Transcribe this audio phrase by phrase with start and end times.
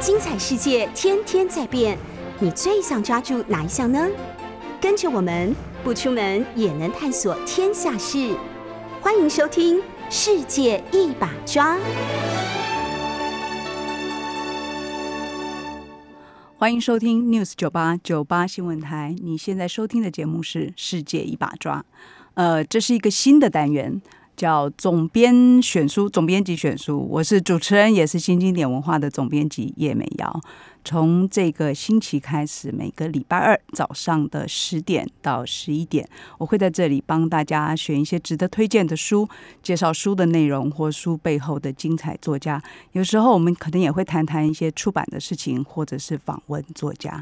[0.00, 1.98] 精彩世界天天在变，
[2.38, 4.08] 你最想抓住哪一项呢？
[4.80, 8.36] 跟着我们不出门也能探索天下事，
[9.00, 11.76] 欢迎收听《世界一把抓》。
[16.56, 19.16] 欢迎收听 News 九八九八新闻台。
[19.20, 21.80] 你现在收听的节目是《世界一把抓》，
[22.34, 24.00] 呃，这是一个新的单元。
[24.38, 30.40] 叫总编选书，总编辑选书，我是主持人，也是新经典文化的总编辑叶美瑶。
[30.84, 39.28] 从这个星期开始，每个礼拜二早上的十点到十一点，我会在这里帮大家选一些值得推荐的书，
[39.60, 42.62] 介绍书的内容或书背后的精彩作家。
[42.92, 47.20] 有时候我们可能也会谈谈一些出版的事情，或者是访问作家。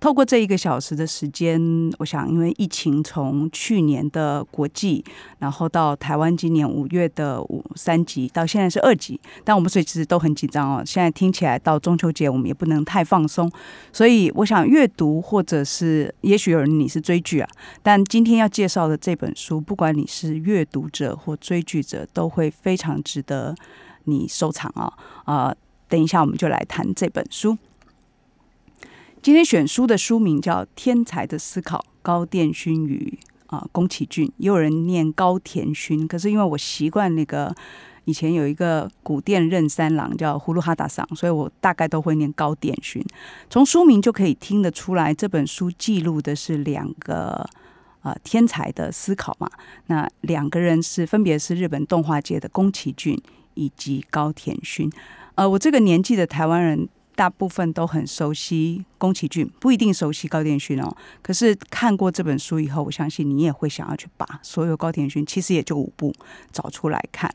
[0.00, 1.60] 透过这一个小时的时间，
[1.98, 5.04] 我想，因为疫情从去年的国际，
[5.38, 10.82] 然后到台湾今年五月的五三级，到现在是二级，但我们所以其实都很紧张哦。
[10.86, 13.50] 现在听起来到中秋节，我们也不能太放松，
[13.92, 17.48] 所以我想阅读，或者是也许有人你是追剧啊，
[17.82, 23.54] 但今天要介绍的这本书，不管你是阅读者或追剧者，都会非常值得
[24.04, 24.90] 你收藏啊
[25.24, 25.54] 啊！
[25.88, 27.58] 等一下我们就来谈这本书。
[29.22, 33.18] 今天选书的书名叫《天才的思考》，高殿勋与
[33.48, 37.54] 啊宫崎骏，也有人念高田勋，可是因为我习惯那个
[38.06, 43.04] 以前有一个古殿任三郎叫葫芦哈达桑，所以我大概都会念高殿勋。
[43.50, 47.46] 从书名就可以听得出来，这本书记录的是两个
[48.00, 49.50] 啊天才的思考嘛。
[49.88, 53.20] 那两个人是分别是日本动画界的宫崎骏
[53.52, 54.90] 以及高田勋。
[55.34, 56.88] 呃，我这个年纪的台湾人。
[57.14, 60.96] 大部分都很熟悉宫崎骏，不一定熟悉高田勋哦。
[61.22, 66.14] 可是看过这本书以后，我相信你也会想要去把所有高田勋，其实也就五部
[66.50, 67.34] 找出来看。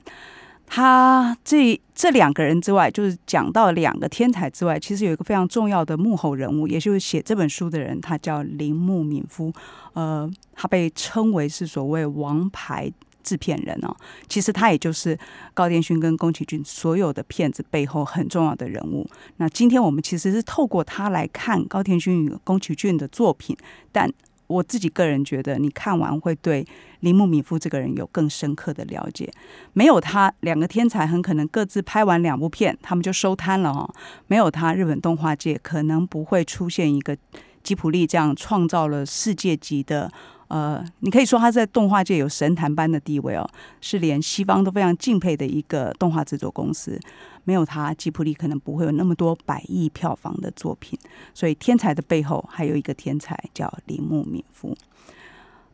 [0.68, 9.54] 他这这两个人之外，就是讲到两个天才之外，其实有一个非常重要的幕后人物，也就是写这本书的人，他叫铃木敏夫。
[9.94, 12.92] 呃，他被称为是所谓王牌。
[13.26, 13.94] 制片人哦，
[14.30, 15.18] 其实他也就是
[15.56, 19.10] 高殿勋跟宫崎骏所有的片子背后很重要的人物。
[19.38, 23.58] 那今天我们其实是透过他来看高田勋与宫崎骏的作品，
[23.92, 24.10] 但
[24.48, 26.64] 我自己个人觉得，你看完会对
[27.00, 29.28] 铃木敏夫这个人有更深刻的了解。
[29.74, 33.92] 没有他，两个天才很可能各自拍完两部片，他们就收摊了哦。
[34.28, 37.18] 没有他，日本动画界可能不会出现一个
[37.64, 40.12] 吉普力这样创造了世界级的。
[40.48, 43.50] 呃，你可以说他在动画界有神坛般的地位哦，
[43.82, 47.00] 是连西方都非常敬佩的一个动画制作公司。
[47.44, 50.98] 没有他，吉普力可能不会有那么多百亿票房的作品。
[51.34, 54.76] 所以，天才的背后还有一个天才叫铃木敏夫。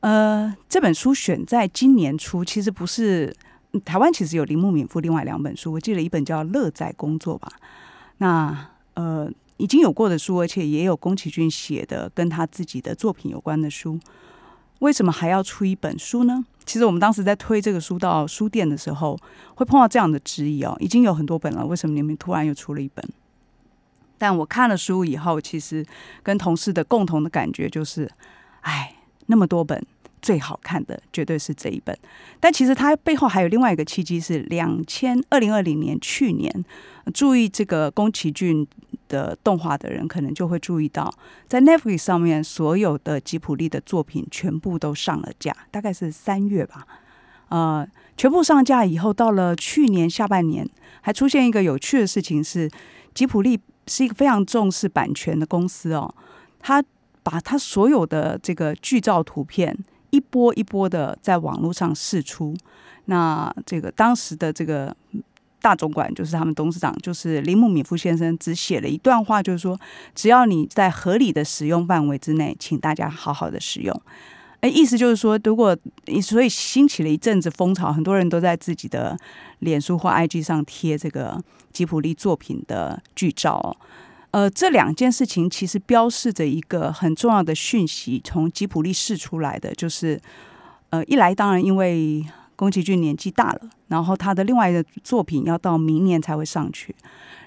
[0.02, 3.34] 呃，这本书选在今年初，其实不是
[3.86, 7.52] 台湾，其实有铃木敏夫另外两本书，我记得一本叫《乐在工作》吧。
[8.18, 14.00] 那呃，已经有过的书，而且也有宫崎骏写的跟他自己的作品有关的书。
[14.82, 16.46] 为什么还要出一本书呢？
[16.66, 19.18] 其实我们当时在推这个书到书店的时候，
[19.56, 23.04] 会碰到这样的质疑哦，已经有很多本了，为什么你们突然又出了一本？
[24.18, 25.86] 但我看了书以后，其实
[26.22, 28.10] 跟同事的共同的感觉就是，
[28.62, 29.84] 哎，那么多本。
[30.22, 31.98] 最好看的绝对是这一本，
[32.40, 36.64] 但其实它背后还有另外一个契机，是两千二零二零年去年，
[37.12, 38.68] 注意这个宫崎骏
[39.12, 41.14] 的动画的人，可能就会注意到，
[41.48, 46.88] 在 Netflix 上面所有的吉普力的作品全部都上了架，大概是三月吧，
[47.50, 47.86] 呃，
[48.16, 50.66] 全部上架以后，到了去年下半年，
[51.02, 52.72] 还出现一个有趣的事情是，
[53.14, 56.16] 吉普力是一个非常重视版权的公司哦，
[56.60, 56.82] 他
[57.22, 59.78] 把他所有的这个剧照图片。
[60.14, 62.54] 一波一波的在网络上释出，
[63.06, 64.94] 那这个当时的这个
[65.62, 69.80] 大总管就是他们董事长，就是铃木敏夫先生，只写了一段话，就是说，
[70.16, 74.02] 只要你在合理的使用范围之内，请大家好好的使用。
[74.62, 75.76] 哎，意思就是说，如果
[76.22, 79.18] 所以兴起了一阵子风潮，很多人都在自己的
[79.60, 83.76] 脸书或 IG 上贴这个吉普力作品的剧照。
[84.30, 90.22] 呃，这两件事情其实标示着一个很重要的讯息，从吉普力释出来的，就是，
[90.92, 92.24] 呃，一来当然因为
[92.62, 96.94] 宫崎骏年纪大了，然后他的另外一个作品要到明年才会上去，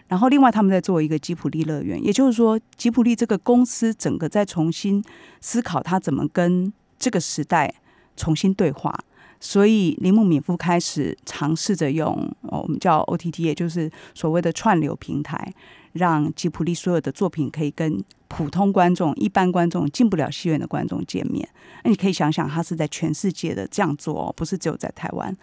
[0.08, 5.00] 然后另外他们在做一个吉普力乐园，也就是说，吉普力这个公司整个在重新
[5.40, 7.72] 思考他怎么跟这个时代
[8.16, 8.92] 重新对话，
[9.40, 15.52] 所以铃木敏夫开始尝试着用我们叫 OTT，也就是所谓的串流平台。
[15.94, 21.48] 让吉普力所有的作品可以跟普通观众、一般观众进不了戏院的观众见面。
[21.84, 25.36] 那你可以想想，他是在全世界的这样做，哦不是只有在台湾。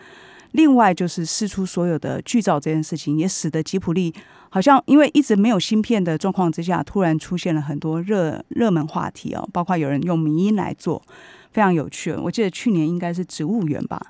[0.52, 4.14] 另外就是试出所有的剧照这件事情，也使得吉普力
[4.50, 11.02] 好像因为一直没有芯片的状况之下，突然出现了很多热热门话题哦，包括有人用迷音来做，
[11.52, 12.12] 非常有趣。
[12.14, 14.02] 我记得去年应该是植物园吧，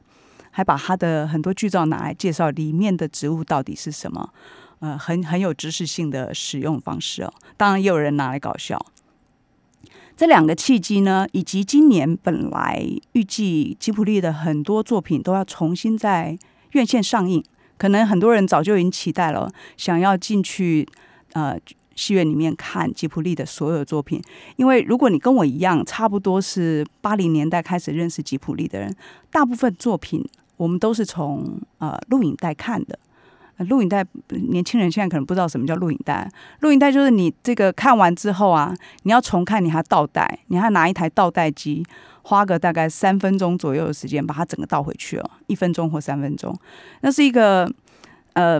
[0.51, 4.33] 还把他的很多剧照拿来介绍里面的植物到底是什么，
[4.79, 7.33] 呃，很很有知识性的使用方式哦。
[7.57, 8.79] 当然也有人拿来搞笑。
[10.15, 16.38] 这两个契机呢，以及今年本来预计吉普力的很多作品都要重新在
[16.73, 17.43] 院线上映，
[17.77, 20.88] 可能很多人早就已经期待了，想要进去
[21.33, 21.57] 呃
[21.95, 24.21] 戏院里面看吉普力的所有作品。
[24.55, 28.95] 因为如果你跟我一样，差不多是八零年代开始认识吉普力的人，
[29.29, 30.25] 大部分作品
[30.57, 32.97] 我们都是从呃录影带看的。
[33.69, 34.03] 录影带，
[34.49, 36.27] 年轻人现在可能不知道什么叫录影带。
[36.61, 38.73] 录影带就是你这个看完之后啊，
[39.03, 41.85] 你要重看，你还倒带，你还拿一台倒带机，
[42.23, 46.57] 花个大概三分钟左右的时间把它整个倒回去哦，一分钟或三分钟。
[47.01, 47.71] 那是一个
[48.33, 48.59] 呃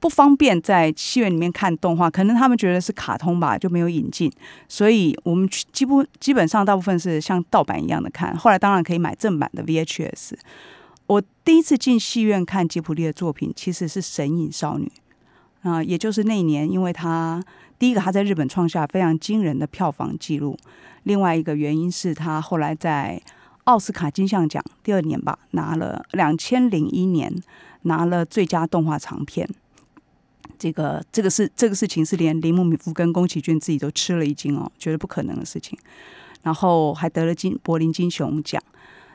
[0.00, 4.32] 不方便在戏院里面看动画，可能他们觉得是卡通吧，就没有引进，
[4.66, 8.34] 所以我们基不基本上大部分是像盗版一样的看。
[8.36, 10.32] 后来当然可以买正版的 VHS。
[11.06, 14.90] 我第一次进戏院看吉普力的作品，其实是《神隐少女》
[15.70, 17.42] 啊，也就是那一年，因为他
[17.78, 20.56] 第一个他在日本创下非常惊人的票房纪录，
[21.02, 23.20] 另外一个原因是他后来在
[23.64, 27.30] 奥斯卡金像奖第二年吧，拿了两千零一年
[27.82, 29.48] 拿了最佳动画长片，
[30.60, 35.76] 这个这个是这个事情是连铃木敏夫跟宫崎骏自己都吃了一惊哦，觉得不可能的事情，
[36.42, 38.62] 然后还得了金柏林金熊奖。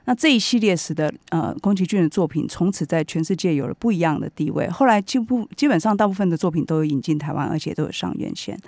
[0.08, 4.70] 那这一系列使得呃宫崎骏的作品从此在全世界有了不一样的地位。
[4.70, 8.60] 后来几乎基本上大部分的作品都有引进台湾，而且都有上院线。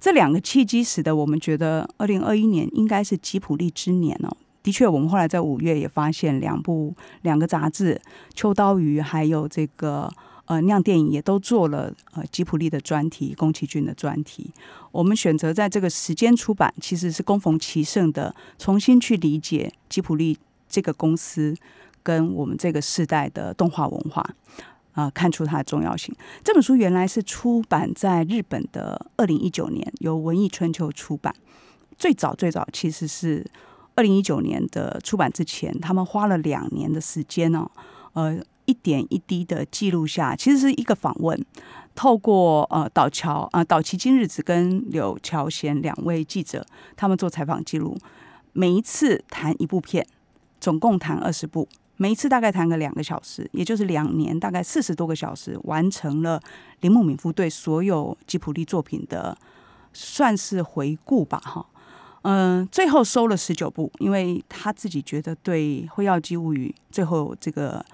[0.00, 4.36] 这两个契机使得我们觉得二零二一年应该是吉普力之年哦。
[4.62, 7.94] 的确，我们后来在五月也发现两部两个杂志
[8.34, 10.08] 《秋刀鱼》还有这个
[10.48, 14.52] 呃酿电影也都做了呃吉普力的专题，宫崎骏的专题。
[14.90, 20.36] 我们选择在这个时间出版，其实是恭逢其盛的，重新去理解吉普力。
[20.70, 21.56] 这个公司
[22.02, 24.22] 跟我们这个时代的动画文化
[24.92, 26.14] 啊，看出它的重要性。
[26.44, 31.34] 这本书原来是出版在日本的二零一九年，由文艺春秋出版。
[31.96, 33.42] 最早最早其实是
[33.94, 37.66] 二零一九年的出版之前，他们花了两年的时间哦，
[38.12, 41.44] 呃，一点一滴的记录下，其实是一个访问，
[41.96, 47.98] 透过呃岛桥啊岛崎今日子跟柳桥贤两位记者，他们做采访记录，
[48.52, 50.06] 每一次谈一部片。
[50.60, 51.68] 总共谈二十部，
[51.98, 56.40] 每一次大概谈个两个小时，也就是两年，大概四十多个小时，完成了
[56.80, 59.38] 铃木敏夫对所有吉普力作品的
[59.92, 61.64] 算是回顾吧，哈，
[62.22, 67.84] 嗯，最后收了十九部，因为他自己觉得对《辉耀姬物语》最后这个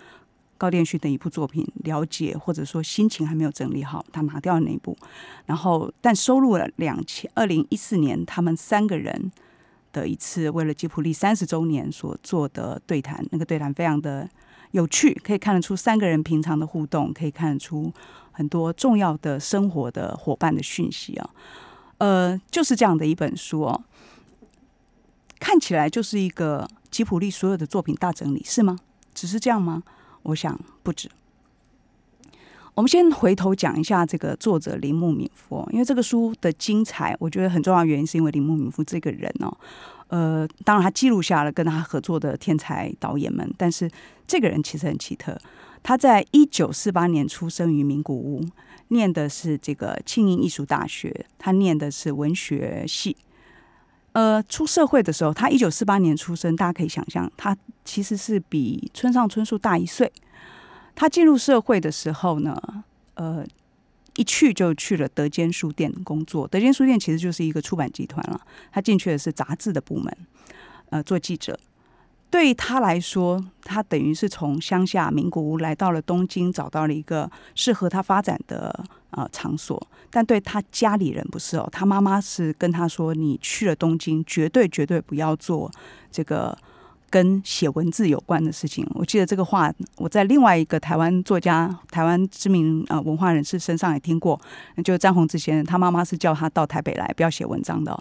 [0.58, 4.96] 高电勋的一部作品了解或者说心情还没有整理好，他拿掉了那一部，
[5.46, 9.32] 然后但收录了两千二零一四年他们三个人。
[9.94, 14.28] 的一次为了吉普力三十周年所做的对谈，那个对谈非常的
[14.72, 17.92] 有趣，可以看得出三个人平常的互动，可以看得出
[18.32, 21.30] 很多重要的生活的伙伴的讯息啊。
[21.98, 23.84] 呃，就是这样的一本书哦，
[25.38, 28.76] 看起来就是一个吉普力所有的作品大整理，是吗？
[29.14, 29.84] 只是这样吗？
[30.24, 31.08] 我想不止。
[32.74, 39.56] 我们先回头讲一下这个作者铃木敏夫，因为这个书的精彩，我觉得很重要的原因是因为铃木敏夫这个人哦，
[40.08, 43.88] 呃，当然他记录下了跟他合作的天才导演们，但是
[44.26, 45.38] 这个人其实很奇特。
[45.84, 48.44] 他在一九四八年出生于名古屋，
[48.88, 53.16] 念的是这个庆应艺术大学，他念的是文学系。
[54.14, 60.10] 呃，出社会的时候，他一九四八年出生，大家可以想象，他其实是比村上春树大一岁。
[60.94, 62.56] 他进入社会的时候呢，
[63.14, 63.44] 呃，
[64.14, 66.46] 一去就去了德间书店工作。
[66.46, 68.40] 德间书店其实就是一个出版集团了。
[68.70, 70.16] 他进去的是杂志的部门，
[70.90, 71.58] 呃，做记者。
[72.30, 78.84] 对他来说，他等于是从乡下名古屋来到了东京，找到了一个适合他发展的
[79.16, 79.80] 呃场所。
[80.10, 85.70] 但对他家里人不是哦，他妈妈是跟他说：“你去了东京，绝对绝对不要做
[86.10, 86.56] 这个。”
[87.10, 94.40] 跟写文字有关的事情，我记得这个话，我在另外一个台湾作家、台湾知名呃文化人士身上也听过，
[94.82, 97.96] 就张宏志先生，他妈妈是叫他到台北来，不要写文章的。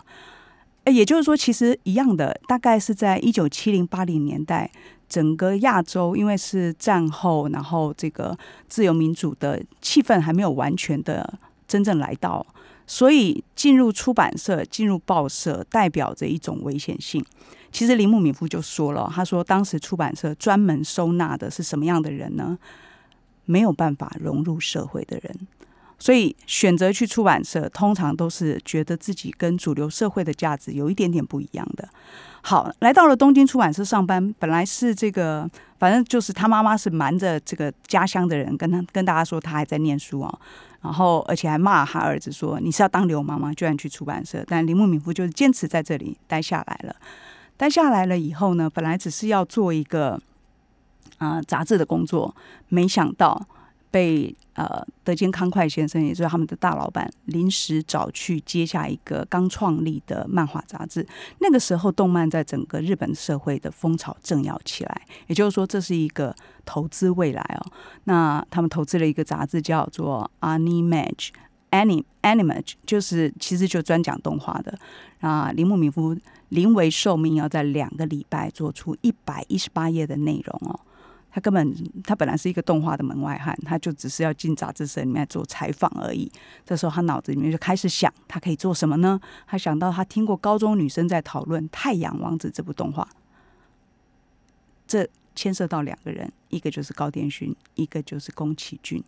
[0.86, 4.72] 哎，也就是说，其实一样的，大概是在一九七零八零年代，
[5.14, 8.36] 整个亚洲因为是战后，然后这个
[8.68, 11.32] 自由民主的气氛还没有完全的
[11.68, 12.44] 真正来到，
[12.88, 17.24] 所以进入出版社、进入报社，代表着一种危险性。
[17.72, 22.58] 其实铃木敏夫就说了，他说当时出版社专门收纳的是什么样的人呢？
[23.46, 25.48] 没有办法融入社会的人。
[26.04, 31.88] 所以选择去出版社，通常都是觉得自己跟主流社会的价值有一点点不一样的。
[32.42, 40.40] 好，来到了东京出版社上班，本来是这个，反正就是他妈妈是瞒着这个家乡的人，跟他跟大家说他还在念书啊，
[40.82, 43.54] 然后而且还骂他儿子说你是要当流氓吗？
[43.54, 44.44] 居然去出版社。
[44.46, 46.94] 但铃木敏夫就是坚持在这里待下来了。
[47.56, 50.20] 待下来了以后呢，本来只是要做一个
[51.18, 52.36] 啊杂志的工作，
[52.68, 53.48] 没想到。
[53.94, 61.06] 被呃德间康快先生，也就是他们的大老板，临时找去接下一个刚创立的漫画杂志。
[61.38, 66.36] 那个时候，动漫在整个日本社会的风潮正要起来，也就是说，这是一个
[66.66, 67.72] 投资未来哦。
[68.06, 74.76] 那他们投资了一个杂志，叫做 Animage，Anim Animage，就是其实就专讲动画的。
[75.20, 76.18] 啊，铃木敏夫
[76.50, 80.80] 临危受命，要在两个礼拜做出一百一十八页的内容哦。
[81.34, 86.32] 他根本，他本来是一个动画的门外汉，他就只是要进杂志社里面做采访而已。
[86.64, 89.20] 这时候他脑子里面就开始想，他可以做什么呢？
[89.48, 93.10] 他想到他听过高中女生在讨论《太阳王子》这部动画，
[94.86, 99.04] 这牵涉到两个人，一个就是高田勋，一个就是宫崎骏。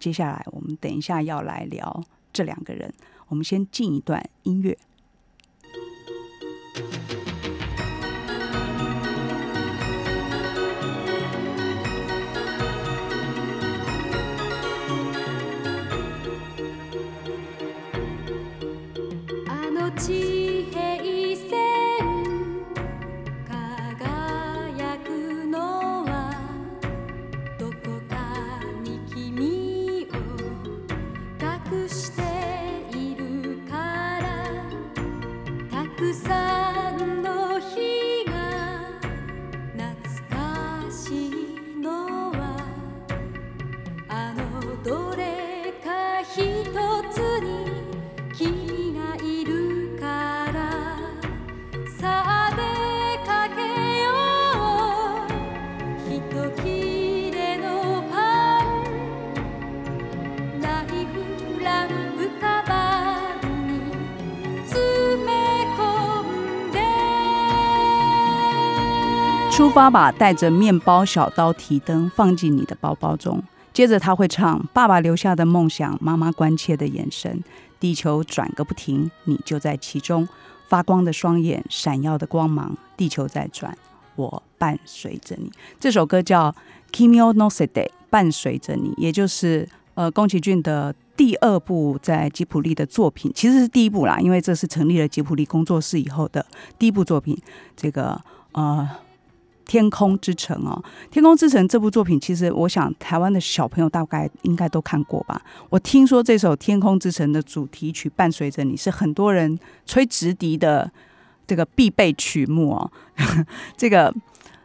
[0.00, 2.92] 接下来我们等一下要来聊这两个人，
[3.28, 4.76] 我们先进一段音乐。
[19.98, 20.37] 起。
[69.58, 73.42] 出发吧，带着面包、小刀、提灯，放进你的包包中。
[73.72, 77.42] 接着他会唱：爸爸留下的梦想，妈妈关切的眼神，
[77.80, 80.28] 地球转个不停，你就在其中。
[80.68, 83.76] 发光的双眼，闪耀的光芒，地球在转，
[84.14, 85.50] 我伴随着你。
[85.80, 86.52] 这首歌叫
[86.92, 87.66] 《Kimi o no Sede》，
[88.08, 96.46] 伴随着你，也就是呃宫崎骏的第二部在吉普力的作品，其实是第一部啦，因为这是成立了吉普力工作室以后的
[96.78, 97.36] 第一部作品。
[97.76, 98.20] 这个
[98.52, 98.88] 呃。
[99.68, 100.82] 天空之城哦，
[101.12, 105.40] 天空之城这部作品，其实我想台湾的小朋友大概应该都看过吧。
[105.70, 109.56] 我听说这首天空之城的主题曲伴随着你是很多人
[109.86, 110.90] 吹直笛的
[111.46, 112.90] 这个必备曲目哦，
[113.78, 114.12] 这个。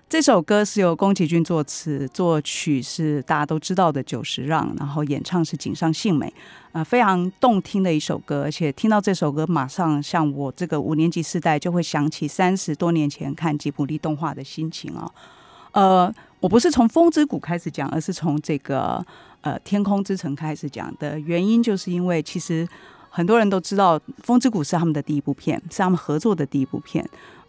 [0.10, 6.32] 这首歌是由宫崎骏作词，作曲是大家都知道的久石让，然后演唱是井上幸美，
[6.72, 8.44] 啊，非常动听的一首歌。
[8.44, 15.10] 而且听到这首歌，马上像我这个五年级世代就会想起三十多年前看吉卜力动画的心情啊。
[15.72, 19.04] 呃，我不是从《风之谷》开始讲，而是从这个
[19.42, 22.68] 呃《天空之城》开始讲的原因，就是因为其实
[23.10, 27.04] 很多人都知道《风之谷》是他们的第一部片，是他们合作的第一部片。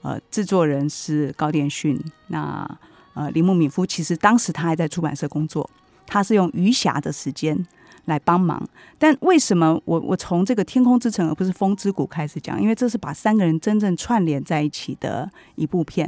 [0.05, 2.79] 呃，制作人是高田勋，那
[3.15, 5.69] 呃铃木敏夫其实当时他还在出版社工作，
[6.07, 7.67] 他是用余暇的时间
[8.05, 8.63] 来帮忙。
[8.99, 12.61] 但为什么我我从这个天空之城而不是风之谷开始讲？
[12.61, 16.07] 因为这是把三个人真正串联在一起的一部片。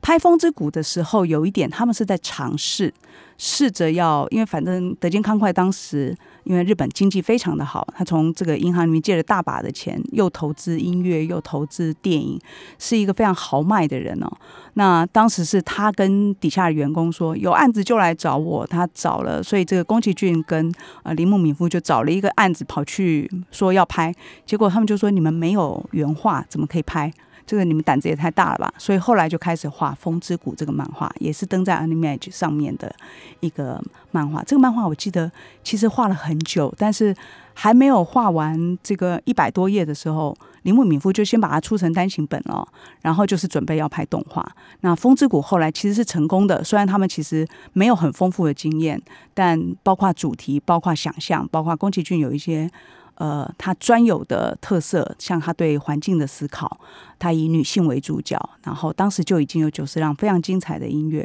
[0.00, 2.90] 拍风之谷的时候，有一点他们是在尝试，
[3.36, 6.16] 试着要，因为反正德间康快当时。
[6.44, 12.38] 因为日本经济非常的好，他从这个银行里面借了大把的钱，又投资音乐，又投资电影，
[12.78, 14.30] 是一个非常豪迈的人哦。
[14.74, 20.72] 那当时是他跟底下的员工说，有案子就来找我，他找了，所以这个宫崎骏跟
[21.02, 27.12] 呃铃木敏夫就找了一个案子跑去说要拍，结果他们就说你们没有原画，怎么可以拍？
[27.46, 28.74] 这个你们胆子也太大了吧！
[28.78, 32.94] 所以后来就开始画《风之谷》这个漫画，也是登在 Animage 上面的
[33.40, 33.82] 一个
[34.12, 34.42] 漫画。
[34.44, 35.30] 这个漫画我记得
[35.62, 37.14] 其实画了很久，但是
[37.52, 42.66] 还没有画完这个一百多页的时候，铃木敏夫就先把它出成单行本了，
[43.02, 44.46] 然后就是准备要拍动画。
[44.80, 49.00] 那《风之谷》后来其实是成功的，虽然他们其实没有很丰富的经验，
[49.34, 52.70] 但包括主题、包括想象、包括宫崎骏有一些。
[53.16, 56.80] 呃，他专有的特色，像他对环境的思考，
[57.16, 61.24] 他以女性为主角，然后当时就已经有九十辆非常精彩的音乐，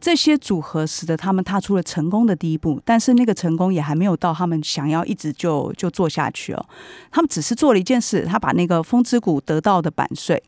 [0.00, 2.80] 这些组合使得他们踏出了成功的第一步。
[2.86, 6.66] 但是那个成功也还没有到他们想要一直就就做下去哦。
[7.10, 10.42] 他们只是做了一件事，他把那个风之谷得到的版税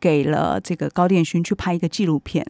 [0.00, 2.46] 给了这个高电勋去拍一个纪录片。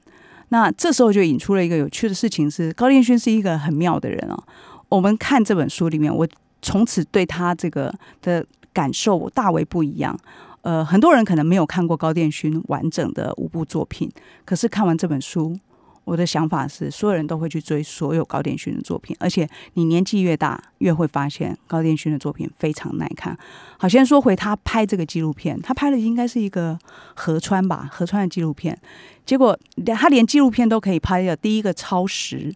[0.50, 4.40] 那这时候就引出了一个有趣的事情，是高电勋是一个很妙的人哦。
[4.88, 6.24] 我们看这本书里面，我。
[6.62, 10.18] 从此对他这个的感受大为不一样。
[10.62, 14.10] 呃，很多人可能没有看过高殿勋完整的五部作品，
[14.44, 15.56] 可是看完这本书，
[16.04, 19.16] 我的想法是，所有人都会去追所有高殿勋的作品。
[19.20, 23.38] 而且你年纪越大，越会发现高殿勋的作品非常耐看。
[23.78, 26.76] 好，先说回他拍这个纪录片，他拍的应该是一个
[27.14, 28.76] 河川吧，河川的纪录片。
[29.24, 29.58] 结果
[29.96, 32.52] 他连纪录片都可以拍的，第一个超时，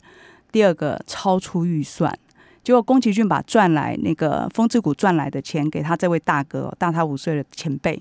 [0.50, 2.12] 第二个超出预算。
[2.62, 8.00] 结果宫崎骏把赚来那个风之谷赚来的钱给他这位大哥，大他五岁的前辈，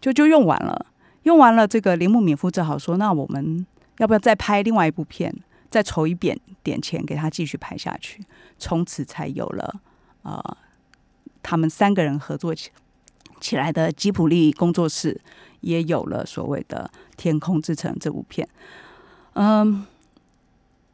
[0.00, 0.86] 就就用完了。
[1.22, 3.66] 用完了，这个铃木敏夫只好说：“那我们
[3.98, 5.34] 要不要再拍另外一部片，
[5.70, 8.22] 再筹一点点钱给他继续拍下去？”
[8.58, 9.80] 从此才有了
[10.22, 10.56] 呃，
[11.42, 12.70] 他们三个人合作起
[13.40, 15.20] 起来的吉普力工作室，
[15.60, 18.46] 也有了所谓的《天空之城》这部片。
[19.32, 19.86] 嗯。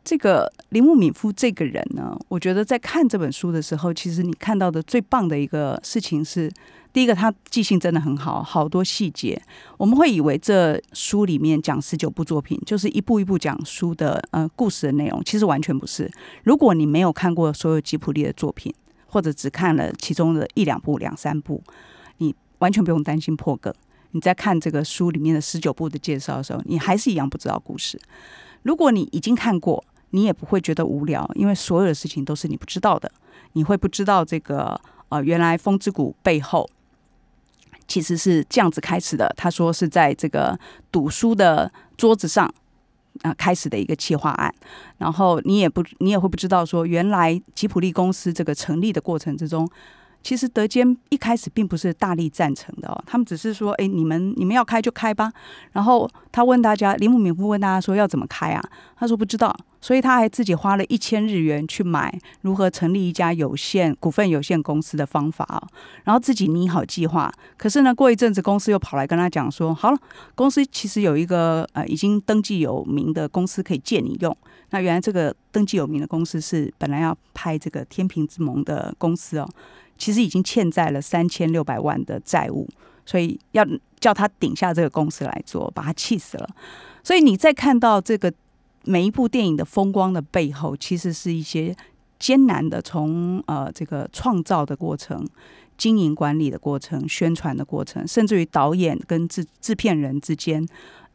[0.06, 6.48] 这个铃木敏夫这个人呢，我觉得在看这本书的时候，其实你看到的最棒的一个事情是，
[6.92, 9.36] 第一个他记性真的很好，好多细节。
[9.76, 16.08] 我们会以为这书里面讲十九部作品，就是一步一步讲书的呃故事的内容，其实完全不是。
[16.44, 18.72] 如果你没有看过所有吉普力的作品，
[19.08, 21.60] 或者只看了其中的一两部、两三部，
[22.18, 23.74] 你完全不用担心破梗。
[24.12, 28.00] 你在看这个书里面的十九部的介绍的时候，你还是一样不知道故事。
[28.62, 33.10] 如果你已经看过，你也不会觉得无聊，因为所有的事情都是你不知道的。
[33.52, 36.68] 你会不知道这个呃，原来风之谷背后
[37.88, 39.32] 其实是这样子开始的。
[39.36, 40.58] 他说是在这个
[40.90, 42.52] 赌书的桌子上
[43.22, 44.52] 啊开始的一个企划案。
[44.98, 49.68] 然后你也不你也会不知道说，原来吉普力公司这个成立的过程之中。
[50.22, 55.32] 其实德坚一开始并不是大力赞成的哦，他们只是说，哎，你们你们要开就开吧。
[55.70, 58.60] 然后他问大家，铃木敏夫问大家说要怎么开啊？
[58.96, 65.62] 他说不知道，所以他还自己花了一千日元去买如何成立一家有限股份有限公司的方法啊，
[66.02, 67.32] 然后自己拟好计划。
[67.56, 69.98] 可是呢，过一阵子公司又跑来跟他讲说，好了，
[70.34, 74.36] 公司其实有一个呃已经登记有名的公司可以借你用。
[74.70, 79.48] 那原来这个登记有名的公司是本来要拍这个天平之盟的公司哦。
[79.96, 82.68] 其实已经欠债了三千六百万的债务，
[83.04, 83.64] 所以要
[84.00, 86.48] 叫他顶下这个公司来做，把他气死了。
[87.04, 88.32] 所以你再看到这个
[88.86, 91.76] 每一部电影的风光的背后，其实是一些
[92.18, 95.22] 艰难的，从呃这个创造的过程、
[95.76, 100.66] 经营管理的过程、宣传的过程，甚至于导演跟制制片人之间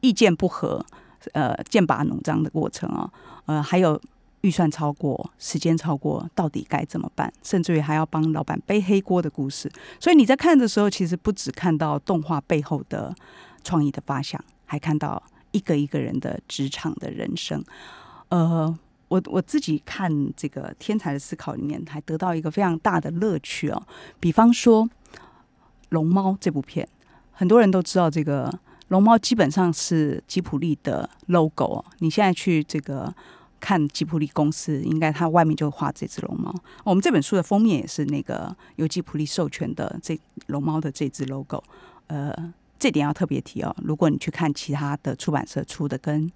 [0.02, 0.86] 意见不合，
[1.34, 3.12] 呃剑拔弩张的过程啊，
[3.48, 4.00] 呃还有。
[4.44, 7.32] 预算超过，时间超过，到底该怎么办？
[7.44, 9.72] 甚至于还要帮老板背黑锅的故事。
[10.00, 13.14] 所以你在看的时候，其实不只看到动画背后的
[13.64, 17.64] 创意的发想，还看到一个一个人的职场的人生。
[18.30, 23.84] 呃，我我自己看这个《天才的思考》里面，还得到一个非常大的乐趣哦。
[24.20, 24.86] 比方说
[25.90, 26.88] 《龙猫》这部片，
[27.32, 28.52] 很多人都知道，这个
[28.88, 31.86] 龙猫基本上是吉普力的 logo 哦。
[32.00, 33.14] 你现在去这个。
[33.64, 36.52] 看吉普力公司，应该它外面就画这只龙猫。
[36.84, 41.64] 我们这本书的封面也是那个由吉普力授权的这龙猫的这只 logo。
[42.08, 42.36] 呃，
[42.82, 43.76] 这点要特别提哦。
[43.84, 46.28] 如果你去看其他的出版社出的跟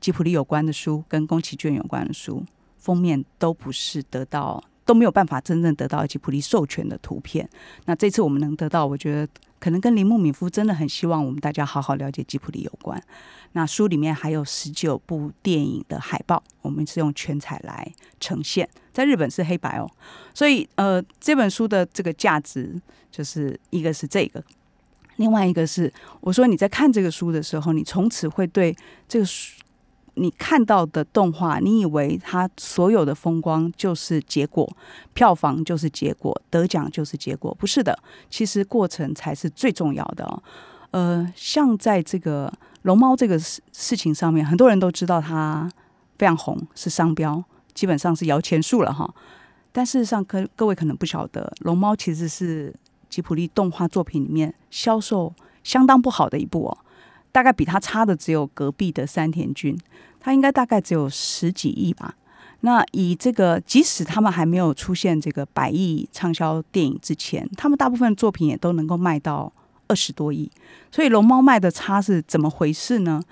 [0.00, 2.44] 吉普力有关的书，跟宫崎骏有关的书，
[2.76, 7.48] 封面都不是得到都没有办法真正得到吉普力授权的图片。
[7.84, 9.28] 那这次我们能得到，我觉得。
[9.62, 13.00] 可能跟铃木敏夫真的很希望我们大家好好了解吉普力有关。
[13.52, 19.88] 那书里面还有十九部电影的海报，我们是用全彩来呈现，在日本是黑白哦。
[20.34, 22.74] 所以呃，这本书的这个价值
[23.08, 24.42] 就是一个是这个，
[25.16, 28.76] 另外一个是我说你在看这个书的时候，你从此会对
[29.08, 29.58] 这个书。
[30.16, 34.70] 你看到的动画，你以为它所有的风光就是结果，
[35.14, 37.98] 票房就是结果，得奖就是结果，不是的，
[38.28, 40.42] 其实过程才是最重要的哦。
[40.90, 45.66] 呃，像在这个龙猫这个事事情上面，很多人都知道它
[46.18, 49.10] 非常红，是商标，基本上是摇钱树了哈。
[49.72, 52.70] 但事实上，各各位可能不晓得，龙猫其实是
[53.12, 56.78] 吉普力动画作品里面销售相当不好的一部哦。
[57.30, 59.78] 大概比它差的只有隔壁的山田君，
[60.18, 62.14] 他应该大概只有十几亿吧。
[62.60, 69.52] 那以这个，即使他们还没有出现这个百亿畅销电影之前，他们大部分作品也都能够卖到
[69.88, 70.50] 二十多亿。
[70.90, 73.22] 所以龙猫卖的差是怎么回事呢？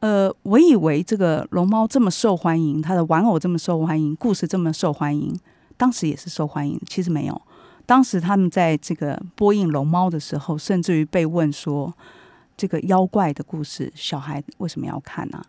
[0.00, 5.34] 呃，我以为这个龙猫这么受欢迎，它的玩偶这么受欢迎，故事这么受欢迎，
[5.76, 6.78] 当时也是受欢迎。
[6.86, 7.42] 其实没有，
[7.84, 11.92] 当时他们在这个播映龙猫的时候，甚至于被问说，
[12.56, 15.42] 这个妖怪的故事，小孩为什么要看呢？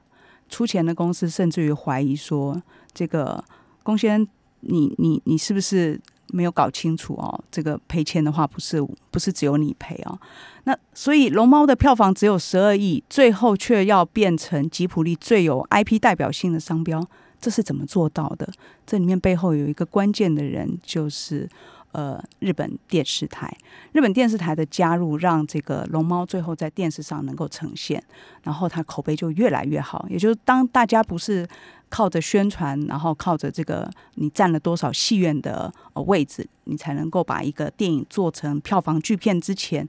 [0.49, 2.61] 出钱的公司甚至于怀疑说，
[2.93, 3.43] 这个
[3.81, 4.27] 龚先，
[4.61, 7.43] 你你你是不是没有搞清楚哦？
[7.49, 10.19] 这个赔钱的话，不是不是只有你赔哦。
[10.65, 17.03] 那所以龙猫的票房只有十二亿，最后却要变成吉普力最有 IP 代表性的商标，
[17.39, 18.47] 这是怎么做到的？
[18.85, 21.49] 这里面背后有一个关键的人，就是。
[21.93, 23.55] 呃，日本电视台，
[23.91, 28.03] 日本电视台的加入，让这个龙猫最后在电视上能够呈现，
[28.41, 30.03] 然后它口碑就越来越好。
[30.09, 31.47] 也就是当大家不是
[31.89, 39.87] 靠着宣传，然后靠着这个你占了多少戏院的位置，你才能够把一个电影做成票房巨片之前，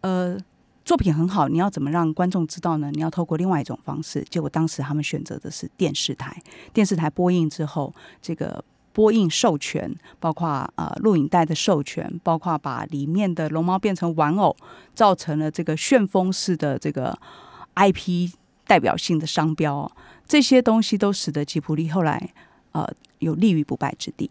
[0.00, 0.38] 呃，
[0.86, 2.90] 作品很好，你要怎么让观众知道呢？
[2.94, 4.24] 你要透过另外一种方式。
[4.30, 6.34] 结果当时他们选择的是电视台，
[6.72, 8.64] 电视台播映之后，这个。
[8.96, 14.56] 播映授权，包括呃录影带的授权，包括把里面的龙猫变成玩偶，
[14.94, 17.14] 造成了这个旋风式的这个
[17.74, 18.32] IP
[18.66, 19.92] 代表性的商标，
[20.26, 22.30] 这些东西都使得吉普力后来
[22.72, 24.30] 呃有立于不败之地。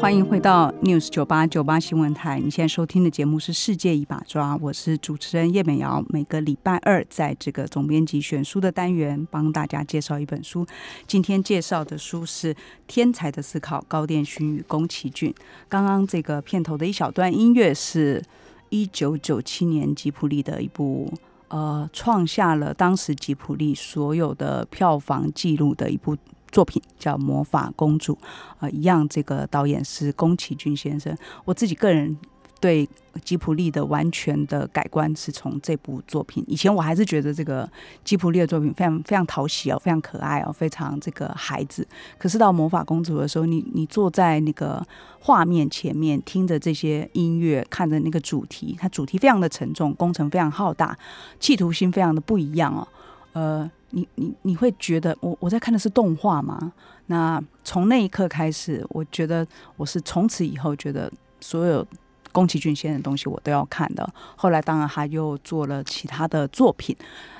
[0.00, 2.38] 欢迎回到 News 九八九八新闻台。
[2.38, 6.04] 你现在收听的节目是《世界一把抓》，我是主持人叶美瑶。
[6.08, 10.66] 每个礼拜二，在这个总编辑选书的单元，帮大家介绍一本书。
[11.06, 12.52] 今天介绍的书是
[12.86, 15.34] 《天才的思考》，高电勋与宫崎骏。
[15.70, 18.22] 刚刚这个片头的一小段音乐，是
[18.68, 21.10] 一九九七年吉普力的一部，
[21.54, 26.16] 呃，创下了当时吉普力所有的票房纪录的一部。
[26.50, 28.14] 作品叫《魔法公主》，
[28.60, 31.12] 啊，一样，这个导演是宫崎骏先生。
[31.44, 32.16] 我自己个人
[32.64, 32.88] 对
[33.22, 36.42] 吉普力的完全的改观是从这部作品。
[36.48, 37.70] 以前我还是觉得这个
[38.02, 41.86] 吉普力的作品非常非常讨喜哦，非常可爱哦，非常这个孩子。
[42.16, 44.82] 可是到《魔法公主》的时候，你你坐在那个
[45.20, 50.96] 画面前面，听着这些音乐，看着那个主题，它主题非常的沉重，工程非常浩大，
[51.38, 52.88] 企图心非常的不一样哦，
[53.34, 53.70] 呃。
[53.96, 56.72] 你你你会觉得我我在看的是动画吗？
[57.06, 59.46] 那从那一刻开始，我觉得
[59.76, 61.08] 我是从此以后觉得
[61.40, 61.86] 所有
[62.34, 64.06] 宫崎骏先生的东西我都要看的。
[64.36, 66.94] 后来当然他又做了其他的作品。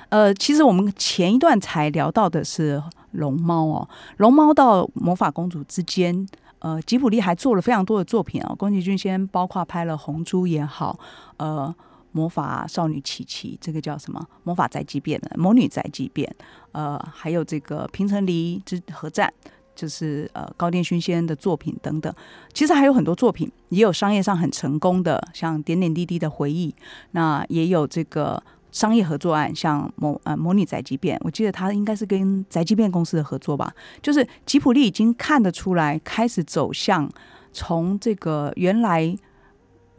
[0.09, 2.81] 呃，其实我们前一段才聊到的是
[3.11, 6.25] 龙猫哦，龙猫到魔法公主之间，
[6.59, 8.55] 呃，吉卜力还做了非常多的作品哦。
[8.55, 10.97] 宫崎骏先包括拍了红猪也好，
[11.37, 11.75] 呃。
[12.15, 14.25] 魔法少女琪琪，这个叫什么？
[14.43, 16.33] 魔法宅急便的魔女宅急便，
[16.71, 19.33] 呃，还有这个平成梨之合战，
[19.75, 22.13] 就是呃高电勋先生的作品等等。
[22.53, 26.73] 其实还有很多作品，也有商业上很成功的，像点点滴滴的回忆。
[27.11, 33.73] 那也有这个商业合作案，像模呃模拟宅急便，我记得他应该是跟宅急便公司的合作吧。
[34.01, 37.09] 就是吉普力已经看得出来，开始走向
[37.51, 39.15] 从这个原来。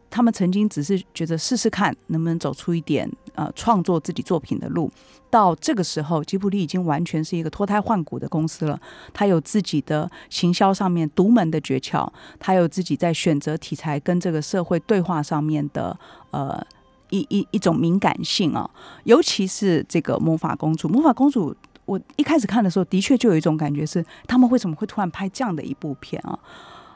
[0.09, 4.91] 他们曾经只是觉得试试看能不能走出一点呃创作自己作品的路，
[5.29, 8.81] 到这个时候，吉卜力已经完全是一个脱胎换骨的公司了。
[9.13, 15.99] 他有自己的行销上面独门的诀窍，他有自己在选择题材跟这个社会对话上面的
[16.31, 16.65] 呃
[17.11, 18.71] 一一一种敏感性啊。
[19.05, 26.39] 尤其是这个魔法公主，魔法公主，我一开始看的时候，的确就有一种感觉是，他们为什么会突然拍这样的一部片啊？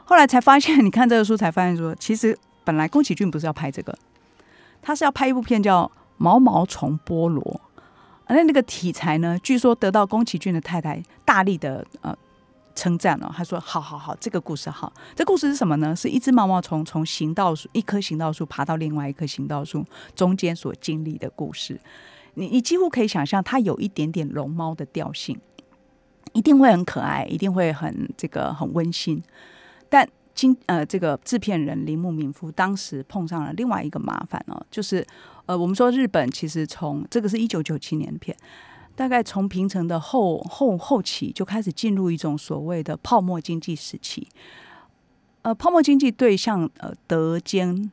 [0.05, 2.35] 后来才发现， 你看这个书才发现说，其实。
[2.63, 3.97] 本来宫崎骏不是要拍这个，
[4.81, 5.85] 他是要拍一部片叫
[6.17, 7.61] 《毛毛虫菠萝》，
[8.27, 12.15] 那那个题材呢，据说得到宫崎骏的太太大力的呃
[12.75, 13.33] 称赞了。
[13.35, 14.93] 他说：“好好好，这个故事好。
[15.15, 15.95] 这故事是什么呢？
[15.95, 21.79] 是一只毛毛虫从行道树一棵行道树爬到另外一棵行道树中间所经历的故事。
[22.35, 25.37] 你你几乎可以想象，它有一点点龙猫的调性，
[26.33, 29.21] 一定会很可爱，一定会很这个很温馨，
[29.89, 30.07] 但。”
[30.41, 35.05] 金呃这个制片人铃木敏夫当时碰上了另外一个麻烦哦，就是
[35.45, 38.35] 呃我们说日本其实从这个是一九九七年片。
[38.93, 44.27] 大概从平成的后后后期就开始进入一种所谓的泡沫经济时期，
[45.43, 47.89] 呃，泡沫经济对象呃德间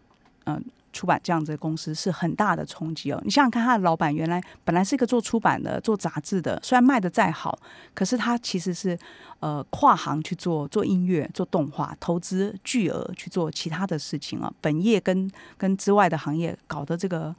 [0.46, 3.20] 嗯出版这样子的公司是很大的冲击哦。
[3.24, 7.58] 你想想看，他的老板原来本来是一个做出版的、做杂志的，虽然卖的再好，
[7.94, 8.98] 可是他其实是
[9.40, 14.52] 呃跨行去做做音乐、做动画，投资巨额去做其他的事情啊。
[14.60, 17.34] 本业跟跟之外的行业搞得这个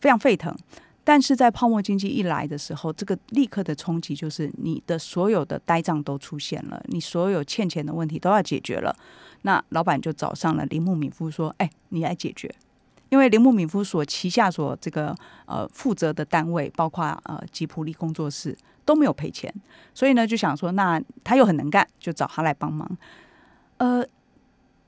[0.00, 0.56] 非常沸腾。
[1.04, 8.94] 但是在泡沫经济一来的时候，这个立刻的冲击就是你的所有的呆账都出现了，你所有欠钱的问题都要解决了。
[9.42, 12.54] 那老板就找上了铃木敏夫说：“哎，你来解决。”
[13.12, 19.52] 因为铃木敏夫所旗下所这个呃负责的单位，包括呃吉普力工作室都没有赔钱，
[19.92, 22.98] 所以呢就想说，那他又很能干，就找他来帮忙。
[23.76, 24.02] 呃。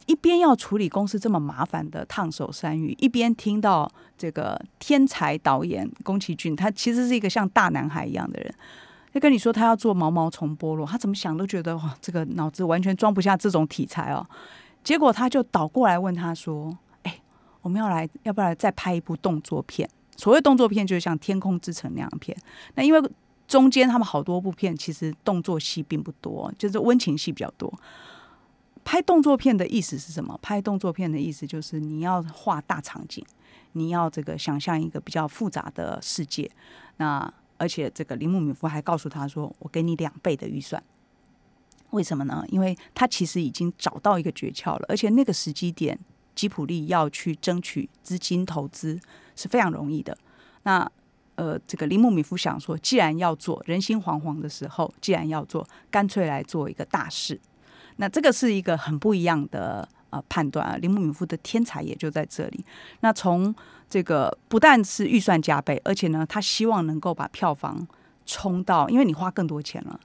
[0.06, 8.54] 一边要处理公司这么麻烦的烫手山芋，一边听到这个天才导演宫崎骏，他其实是一个像大男孩一样的人，
[9.14, 14.26] 就跟你说他要做毛毛虫菠萝，他怎么想都觉得哇，这个脑子完全装不下这种题材哦。
[14.82, 16.76] 结果他就倒过来问他说：“，
[17.64, 19.88] 我们要来，要不要再拍一部动作片？
[20.18, 22.36] 所谓动作片，就是像《天空之城》那样片。
[22.74, 23.10] 那因为
[23.48, 27.72] 中间他们好多部片其实动作戏并不多，就是温情戏比较多。”
[28.84, 30.38] 拍动作片的意思是什么？
[30.42, 33.24] 拍动作片的意思就是你要画大场景，
[33.72, 36.50] 你要这个想象一个比较复杂的世界。
[36.98, 40.82] 那而且这个铃木敏夫还告诉他说：“我给你两倍的预算。”
[41.92, 42.44] 为什么呢？
[42.48, 45.98] 因为他其实已经找到一个诀窍了，而且那个时机点，
[46.34, 48.98] 吉普力要去争取资金投资
[49.36, 50.16] 是非常容易的。
[50.64, 50.90] 那
[51.36, 57.40] 呃，这个铃木敏夫想说，既然要做，人心惶惶的时候，既然要做，干脆来做一个大事。
[57.96, 62.64] 那这个是一个很不一样的呃判断啊，铃木敏夫的天才也就在这里。
[63.00, 63.52] 那从
[63.90, 67.84] 这个不但是预算加倍，而且呢，他希望能够把票房
[68.24, 69.98] 冲到，因为你花更多钱了，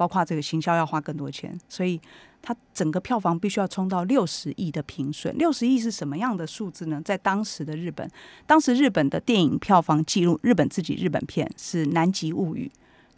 [0.00, 2.00] 包括这个行销要花更多钱，所以
[2.40, 5.36] 他整个票房必须要冲到六十亿的平顺。
[5.36, 7.02] 六十亿是什么样的数字呢？
[7.04, 8.10] 在当时的日本，
[8.46, 12.72] 当时日本的电影票房记录，日本自己日本片是《南极物语》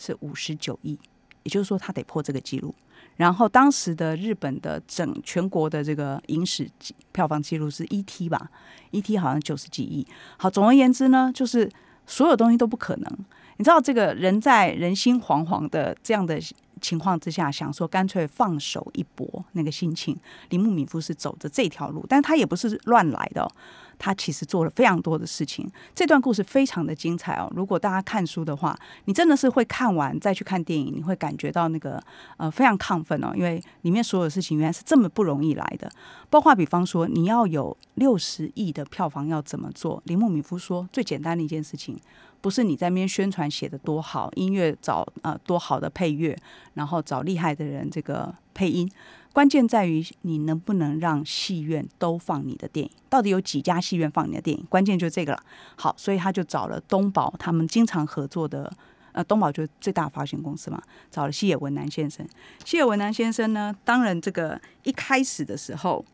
[0.04, 0.98] 是五十九亿，
[1.44, 2.74] 也就是说他得破这个记录。
[3.14, 6.68] 然后当时的日本的整全国的这个影史
[7.12, 8.28] 票房记录是 E.T.
[8.28, 8.50] 吧
[8.90, 9.18] ，E.T.
[9.18, 10.04] 好像九十几亿。
[10.36, 11.70] 好，总而言之呢，就是
[12.08, 13.18] 所有东西都不可能。
[13.58, 16.40] 你知道，这个人在人心惶惶的这样的。
[16.82, 20.14] 情况之下，想说干脆放手一搏，那个心情，
[20.50, 23.50] 铃木敏夫是走着这条路，但他也不是乱来的，
[23.98, 25.70] 他其实做了非常多的事情。
[25.94, 27.50] 这段故事非常的精彩哦。
[27.56, 32.02] 如果大家看书的话，你真的是会看完再去看电影，你会感觉到那个
[32.36, 35.90] 呃非常亢奋哦，因为里面所有的事情原来是这么不容易来的。
[36.28, 40.02] 包括比方说，你要有六十亿的票房要怎么做？
[40.06, 41.96] 铃木敏夫说，最简单的一件事情。
[42.42, 46.36] 不是你在那边宣传写的多好，音乐找呃多好的配乐，
[46.74, 48.90] 然后找厉害的人这个配音，
[49.32, 52.90] 关键在于你能不能让戏院都放你的电影。
[53.08, 54.66] 到底有几家戏院放你的电影？
[54.68, 55.42] 关键就这个了。
[55.76, 58.70] 好，所以他就找了东宝，他们经常合作的，
[59.12, 62.26] 呃，东宝就是最大发行公司嘛，找了西野文南先生。
[62.64, 66.04] 西野文南先生呢，当然这个一开始的时候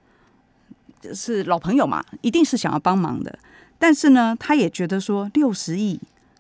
[1.15, 3.39] 是老朋友嘛，一定是想要帮忙的，
[3.79, 5.99] 但是呢，他也觉得说六十亿。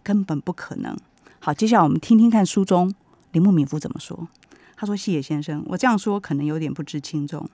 [0.09, 0.97] 根本不可能。
[1.39, 2.95] 好，接下来我们听听看书中
[3.33, 4.27] 铃木敏夫怎么说。
[4.75, 7.47] 他说：“西野先生，我这样说可能有点不知轻重，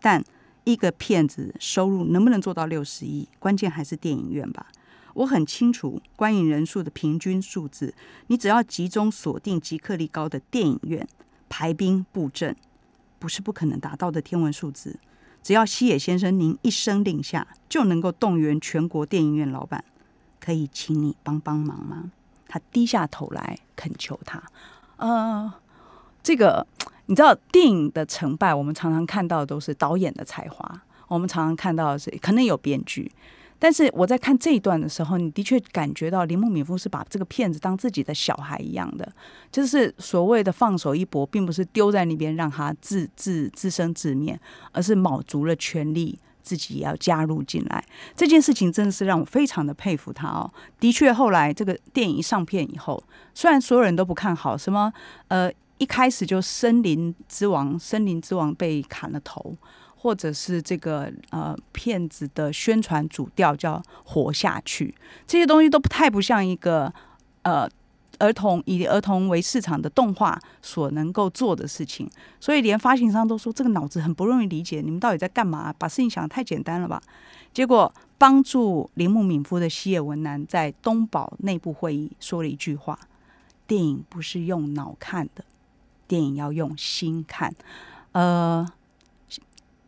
[0.00, 0.24] 但
[0.64, 4.68] 一个骗子收入能不能做到六十亿，关键还是电影院吧。
[5.12, 7.92] 我很清楚观影人数的平均数字，
[8.28, 11.06] 你只要集中锁定极客力高的电影院，
[11.50, 12.56] 排兵布阵，
[13.18, 14.98] 不是不可能达到的天文数字。
[15.42, 19.84] 只要西野先生您一声令下，就能够动员全国电影院老板。”
[20.40, 22.10] 可以请你帮帮忙吗？
[22.48, 24.42] 他低下头来恳求他。
[24.96, 25.52] 呃，
[26.22, 26.66] 这个
[27.06, 33.10] 你知道，电影的成败，我们常常看到的都是导演的才华，我们常常看到的是可能有编剧。
[33.62, 39.06] 但是我在看这一段的时候，你的确感觉到铃木敏夫是把这个骗子当自己的小孩一样的，
[39.52, 44.40] 就是所谓的放手一搏，并不是丢在那边让他自自自生自灭，
[44.72, 46.18] 而是卯足了全力。
[46.42, 47.84] 自己也要加入进来，
[48.16, 50.50] 这件事情真的是让我非常的佩服他哦。
[50.78, 53.02] 的确，后来这个电影上片以后，
[53.34, 54.92] 虽然所有人都不看好，什么
[55.28, 59.56] 呃一开始就森林之王，森林之王被砍了头，
[59.96, 64.94] 或者是这个呃片子的宣传主调叫活下去，
[65.26, 66.92] 这些东西都不太不像一个
[67.42, 67.68] 呃
[68.20, 75.74] 儿童以儿童为市场的动画所能够做的事情，所以连发行商都说这个脑子很不容易理解，你们到底在干嘛？
[75.76, 77.02] 把事情想得太简单了吧？
[77.52, 82.96] 结果帮助铃木敏夫的西野文男在东宝内部会议说了一句话：
[83.66, 85.44] 电影不是用脑看的，
[86.06, 87.52] 电影要用心看。
[88.12, 88.70] 呃，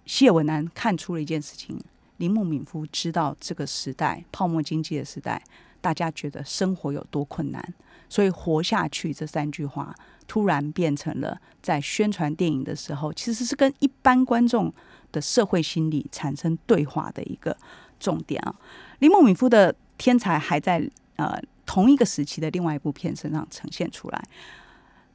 [0.06, 1.78] 西野文男看出了一件事情：
[2.16, 5.42] 铃木敏夫知道这个时代泡沫经济的时代。
[5.82, 7.62] 大家觉得生活有多困难，
[8.08, 9.94] 所以活下去这三句话
[10.26, 14.72] 突然变成了在宣传电影的时候，其实是跟一般观众
[15.10, 17.54] 的社会心理产生对话的一个
[18.00, 18.54] 重点啊。
[19.00, 24.24] 林梦敏夫的天才还在呃同一个时期的另外一部片身上呈现出来。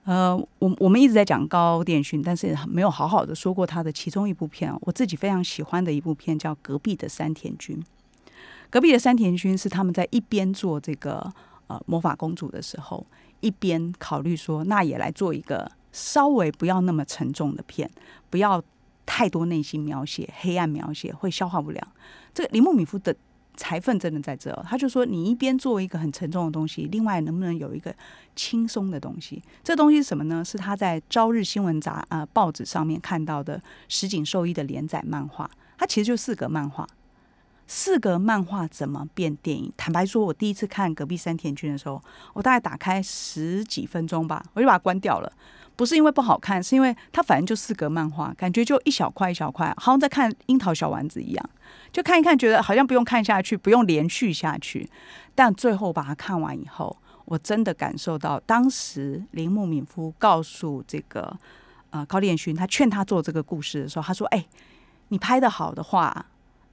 [0.03, 7.77] 呃，我我们一直在讲高电讯，但是没有好好的说过他的其中一部片我自己非常喜欢的一部片叫《隔壁的山田君》。
[8.69, 11.31] 隔壁的山田君是他们在一边做这个
[11.67, 13.05] 呃魔法公主的时候，
[13.39, 17.89] 一边考虑说，那也来做一个稍微不要那么沉重的片，
[18.29, 18.61] 不要
[19.05, 21.87] 太多内心描写、黑暗描写，会消化不了。
[22.33, 23.15] 这个铃木敏夫的
[23.55, 27.95] 才分真的在这，他就说，你一边做一个很沉重的东西，另外能不能有一个
[28.35, 29.41] 轻松的东西？
[29.63, 30.43] 这东西是什么呢？
[30.45, 36.87] 是他在朝日新闻杂呃报纸上面看到的石井寿一的连载漫画，它其实就四格漫画。
[37.67, 39.71] 四个漫画怎么变电影？
[39.75, 42.01] 坦白说，我第一次看《隔壁山田君》的时候，
[42.33, 45.31] 我大概打开十几分钟吧，我就把它关掉了。
[45.75, 51.49] 不是因为不好看，是因为它反正就四格漫画，感觉就一小块一小块，好像在看樱桃小丸子一样，
[51.91, 54.89] 就看一看，觉得好像不用看下去，不用连续下去。
[55.35, 61.37] 但最后把它看完以后，我真的感受到，当时铃木敏夫告诉这个
[61.89, 64.47] 呃高殿勋，他劝他做这个故事的时候，他说：“哎，
[65.09, 66.25] 你拍的好的话。”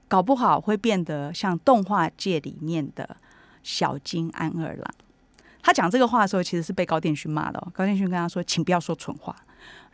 [0.07, 3.17] 搞不好会变得像动画界里面的
[3.63, 4.93] 小金安二郎。
[5.61, 7.57] 他讲这个话的时候，其实是被高电勋骂的。
[7.59, 9.35] 哦高电勋跟他说：“请不要说蠢话。”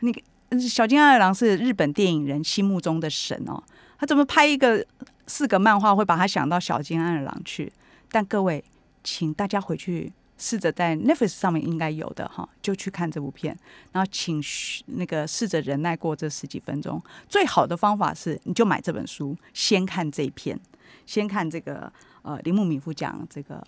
[0.00, 0.20] 那个
[0.60, 3.62] 小金安二郎是日本电影人心目中的神哦。
[3.98, 4.84] 他怎么拍一个
[5.26, 7.72] 四个漫画会把他想到小金安二郎去？
[8.10, 8.62] 但各位，
[9.02, 10.12] 请大家回去。
[10.42, 13.56] 试着在 Netflix 上面应该有的哈，就去看这部片，
[13.92, 14.42] 然后请
[14.86, 17.00] 那个试着忍耐过这十几分钟。
[17.28, 20.58] 最好的方法是，你就买这本书，先看这一篇，
[21.06, 23.64] 先看这个呃铃木敏夫讲这个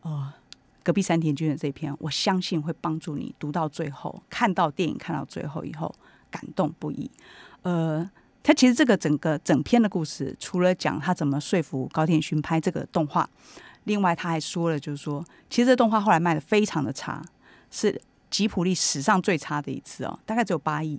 [0.00, 0.32] 呃
[0.82, 5.94] 隔壁山田君的这篇，我相信会帮助你读到最后，看到电影看到最后以后
[6.30, 7.10] 感动不已。
[7.60, 8.10] 呃，
[8.42, 13.28] 他其实这个整个整篇的故事，除了讲他怎么说服高田勋拍这个动画。
[13.84, 17.22] 另外，他还说了，就是说，其实这动画后来卖的非常的差，
[17.70, 20.98] 是吉普力史上最差的一次哦，大概只有八亿。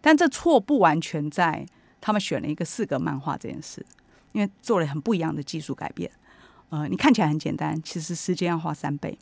[0.00, 1.66] 但这错不完全在
[2.00, 3.84] 他们选了一个四格漫画这件事，
[4.32, 6.10] 因为做了很不一样的技术改变。
[6.70, 9.18] 呃，你看起来很简单，其实时间要花三倍。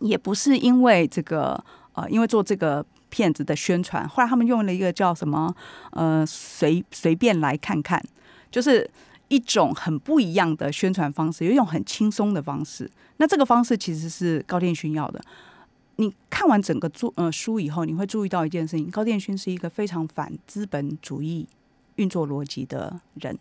[0.00, 5.54] 也不是因为这个，呃，因为做这个片子的宣传，后来他们用了一个叫什么，
[5.92, 8.02] 呃，随随便来看看，
[8.50, 8.90] 就是。
[9.34, 12.88] 一种很不一样的宣传方式，有一种很轻松的方式。
[13.16, 15.20] 那这个方式其实是高电勋要的。
[15.96, 21.48] 你看完整个作呃书以后，你会注意到一件事情：高电勋是一个非常反资本主义
[21.96, 23.36] 运作逻辑的人。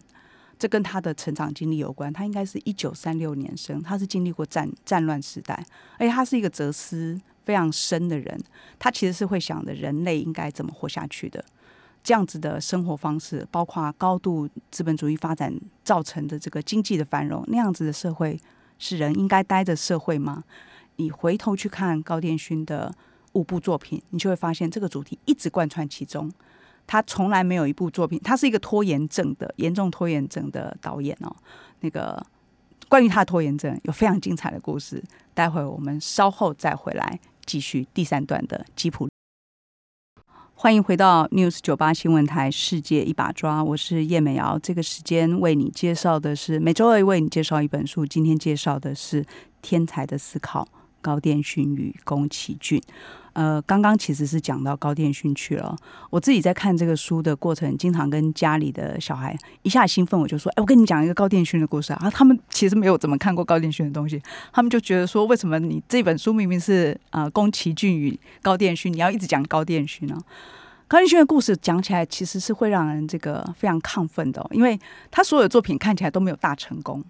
[0.58, 2.12] 这跟他的成长经历有关。
[2.12, 5.64] 他应该是一九三六年生，他是经历过战战乱时代，
[6.00, 8.40] 而且他是一个哲思非常深的人。
[8.80, 11.44] 他其实是会想着人类应该怎么活下去的。
[12.04, 18.40] 这样子的生活方式，包括高度资本主义发展造成的这个经济的繁荣，那样子的社会
[18.78, 20.44] 是人应该待的社会吗？
[20.98, 22.94] 你回头去看高殿勋的
[23.32, 26.32] 五部作品，你就会发现这个主题一直贯穿其中。
[26.86, 31.34] 他从来没有一部作品，他是一个拖延症的严重拖延症的导演哦。
[31.80, 32.22] 那个
[32.90, 35.02] 关于他的拖延症有非常精彩的故事，
[35.34, 39.13] 待会我们稍后再回来继续第三段的吉普。
[40.64, 44.58] 欢迎回到 News 九八新闻台《世界一把抓》，我是叶美瑶。
[44.64, 49.22] 这个时间为你介绍的是每周二为你介绍一本书，今天介绍的是
[49.62, 50.64] 《天才的思考》
[51.02, 52.82] 高电勋与宫崎骏。
[53.34, 55.76] 呃，刚刚其实是讲到高电勋去了。
[56.10, 70.18] 我自己在看这个书的过程，经常跟家里的小孩一下兴奋，我就说：“哎，我跟你讲一个高电勋的故事啊！”他们其实没有怎么看过高电勋的东西，他们就觉得说：“为什么你这本书明明是啊宫崎骏与高电勋，你要一直讲高电勋呢？”
[70.88, 74.80] 高电勋的故事讲起来其实是会让人这个非常亢奋的，因为
[75.10, 77.04] 他所有作品看起来都没有大成功。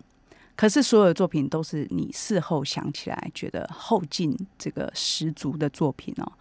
[0.56, 6.32] 可是所有的作品都是你事后想起来觉得后劲这个十足的作品哦，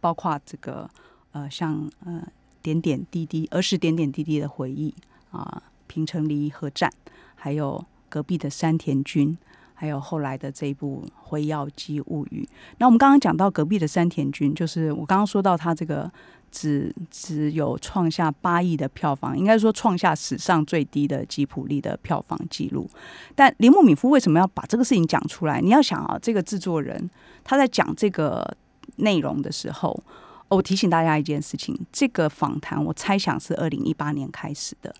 [0.00, 0.88] 包括这个
[1.32, 2.26] 呃像呃
[2.62, 4.94] 点点滴滴儿时点点滴滴的回忆
[5.30, 6.90] 啊，平城离合战，
[7.34, 9.36] 还有隔壁的山田君，
[9.74, 12.48] 还有后来的这一部《辉耀姬物语》。
[12.78, 16.10] 那我们刚刚讲到隔壁的山田君，就是我刚刚说到他这个
[16.50, 22.88] 只只有创下八亿的票房，应该说创下史上最低的吉普力的票房记录。
[23.34, 25.60] 但铃木敏夫为什么要把这个事情讲出来？
[25.60, 27.10] 你要想啊，这个制作人
[27.44, 28.56] 他在讲这个
[28.96, 30.02] 内容的时候，
[30.48, 34.94] 我提醒大家一件事情：这个访谈我猜想是二零一八年开始的。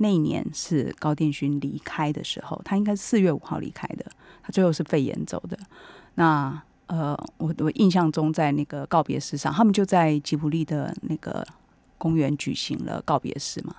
[0.00, 4.06] 那一年是高殿勋离开的时候，他应该是四月五号离开的。
[4.42, 5.58] 他最后是肺炎走的。
[6.14, 11.46] 那呃，我我印象中在那个告别式上，他们就在吉卜力的那个
[11.96, 13.74] 公园举行了告别式嘛。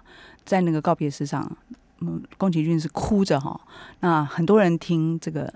[0.45, 1.51] 在那个告别式上，
[1.99, 3.59] 嗯，宫崎骏是哭着哈。
[3.99, 5.53] 那很多人听这个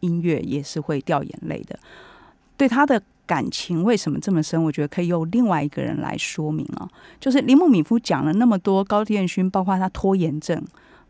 [0.00, 1.78] 音乐也是会掉眼泪的。
[2.56, 3.00] 对他的。
[3.24, 4.62] 感情为什么这么深？
[4.62, 6.86] 我觉得可以用另外一个人来说明啊，
[7.20, 10.62] 就是铃木敏夫讲了那么多高田勋，包括他拖延症，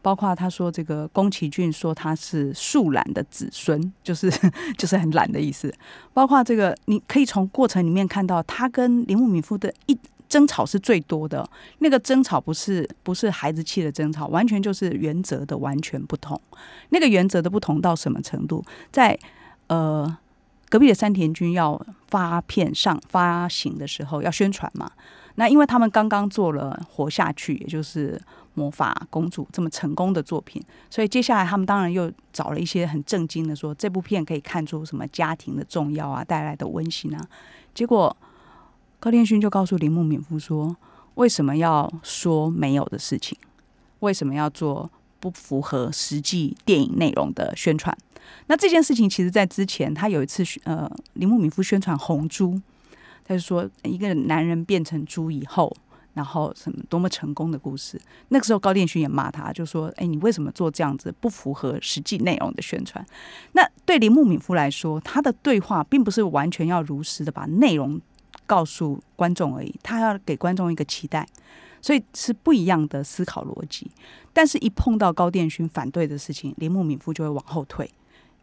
[0.02, 4.30] 包括他说这个宫崎骏说他是树懒的子孙，就是
[4.76, 5.72] 就是很懒的意思。
[6.12, 9.96] 包括这个，你可以从过程里面看到，他跟铃木敏夫的一
[10.28, 11.48] 争吵是最多的。
[11.78, 16.38] 那个争吵不是不是孩子气的争吵，完全就是原则的完全不同。
[16.90, 18.62] 那个原则的不同到什么程度？
[18.90, 19.18] 在
[19.68, 20.18] 呃。
[20.70, 21.78] 隔壁的山田君要
[22.08, 24.90] 发片上发行的时候要宣传嘛？
[25.34, 28.18] 那因为他们刚刚做了《活下去》，也就是
[28.54, 37.28] 《魔法公主》这么成功的作品，所以接下来他们当然又找了一些很震惊的，说这部片可以看出什么家庭的重要啊，带来的温馨啊。
[37.74, 38.14] 结果
[39.00, 40.76] 高天勋就告诉铃木敏夫说
[41.16, 43.36] ：“为什么要说没有的事情？
[44.00, 47.96] 为什么要做不符合实际电影内容的宣传？”
[48.46, 52.54] 那这件事情，其实在之前，他有一次，呃，铃木敏夫宣传《红猪》，
[53.24, 55.74] 他就说一个男人变成猪以后，
[56.14, 58.00] 然后什么多么成功的故事。
[58.28, 63.04] 那个时候，高殿勋也骂他，就说：“哎，你为什么做这样子不符合实际内容的宣传？”
[63.52, 68.00] 那对铃木敏夫来说，他的对话并不是完全要如实的把内容
[68.46, 71.26] 告诉观众而已，他要给观众一个期待，
[71.80, 73.90] 所以是不一样的思考逻辑。
[74.32, 77.90] 但是，一碰到高殿勋反对的事情，铃木敏夫就会往后退。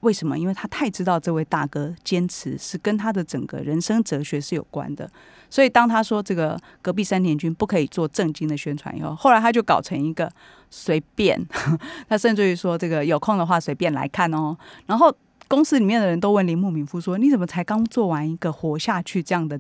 [0.02, 0.38] 为什么？
[0.38, 5.10] 因为他太知道这位大哥坚持是跟他的整个人生哲学是有关的，
[5.50, 10.32] 所以当他说这个隔壁三田君不可以做正经的宣传以后，后来他就搞成一个
[10.70, 11.38] 随便，
[12.08, 14.58] 他甚至于说这个有空的话随便来看哦。
[14.86, 15.14] 然后
[15.48, 19.60] 公司里面的人都问铃木敏夫说：“你怎么才刚做完一个活下去这样的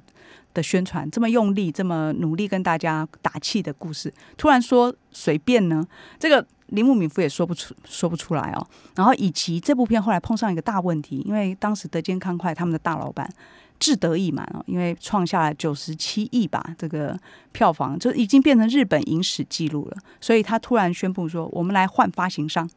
[0.53, 5.85] 的宣传，这么用力，这么努力跟大家打气的故事，突然说随便呢？”
[6.17, 6.45] 这个。
[6.71, 13.29] 铃木敏夫也说不出说不出来哦，然后以及这部片后来碰上一个大问题，因为当时德间康快他们的大老板
[13.79, 17.17] 志得意满哦，因为创下了九十七亿吧这个
[17.51, 22.69] 票房，就已经变成日本影史记录了，所以他突然宣布说，我们来换发行商，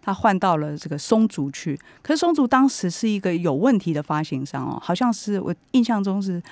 [0.00, 6.42] 他换到了这个松竹去，可是松竹当时是一个有问题的发行商哦，好像是我印象中是。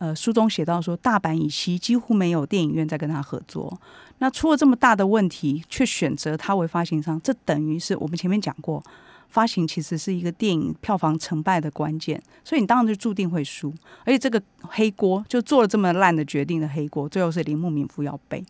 [0.00, 3.78] 呃，书中写到说，大阪以西几乎没有电影院在跟他合作。
[4.16, 8.82] 那出了这么大的问题，却选择他为发行商，这等于是我们前面讲过，
[9.28, 12.18] 发行其实是一个电影票房成败的关键。
[12.42, 13.70] 所以你当然就注定会输，
[14.06, 18.42] 而且这个黑锅就做了这么烂的决定的黑锅，最后是铃木敏夫要背。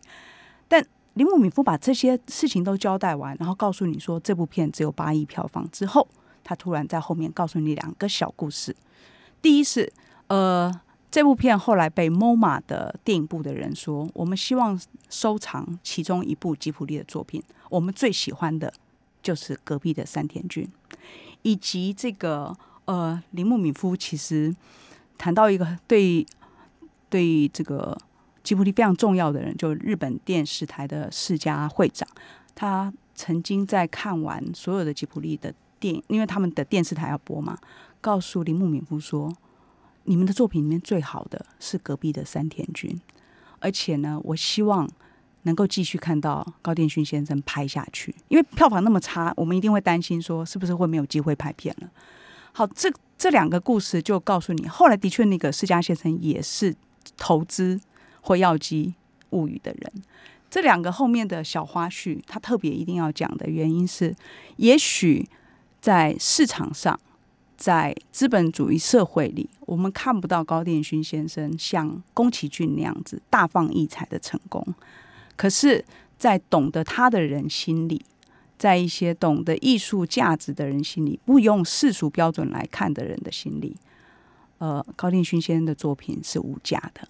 [0.69, 0.81] 但
[1.15, 6.07] 铃木敏夫把这些事情都交代完，然后告诉你说这部片只有八亿票房之后，
[6.45, 8.73] 他突然在后面告诉你两个小故事。
[9.41, 9.91] 第一是
[10.27, 10.73] 呃。
[11.11, 18.73] 这部片后来被 MoMA 的电影部的人说：“我们希望收藏其中一部吉普力的作品，我们最喜欢的
[19.21, 20.65] 就是隔壁的山田君，
[21.41, 22.55] 以及这个
[22.85, 23.95] 呃铃木敏夫。
[23.97, 24.55] 其实
[25.17, 26.25] 谈到一个对
[27.09, 27.97] 对这个
[28.41, 32.07] 吉普力非常重要的人，就日本电视台的世家会长，
[32.55, 37.57] 他曾经在看完所有的吉普力的电影，因为他们的电视台要播嘛，
[37.99, 39.35] 告诉铃木敏夫说。”
[40.03, 42.99] 你们的作品里面最好的是隔壁的山田君，
[43.59, 44.89] 而且呢，我希望
[45.43, 51.89] 能够继续看到高殿勋先生拍下去，因为票房那么差，我们一定会担心说是不是会没有机会拍片了。
[52.51, 56.75] 好，这这两个故事就告诉你，后来的确那个世家先生也是
[57.15, 57.79] 投资
[58.21, 58.93] 或药机
[59.29, 59.91] 物语的人。
[60.49, 64.15] 这两个后面的小花絮，他特别一定要讲的原因是，
[64.57, 65.29] 也许
[65.79, 66.99] 在市场上。
[67.61, 74.65] 在资本主义社会里，我们看不到高殿勋先生像宫崎骏那样子大放异彩的成功。
[75.35, 75.85] 可是，
[76.17, 78.03] 在懂得他的人心里，
[78.57, 83.77] 在一些懂得艺术价值的人心里，不用世俗标准来看的人的心里，
[84.57, 87.07] 呃，高殿勋先生的作品是无价的。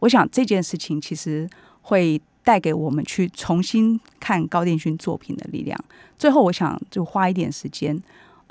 [0.00, 1.48] 我想这件事情其实
[1.80, 5.78] 会带给我们去重新看高殿勋作品的力量。
[6.18, 8.02] 最后，我想就花一点时间。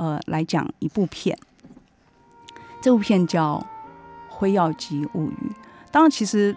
[0.01, 1.37] 呃来讲一部片。
[2.81, 3.63] 这部片叫
[4.33, 5.51] 《辉耀姬物语》，
[5.91, 6.55] 当然其实